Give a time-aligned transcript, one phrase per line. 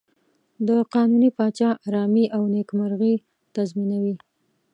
[0.67, 3.13] د قانوني پاچا آرامي او نېکمرغي
[3.55, 4.15] تضمینوي.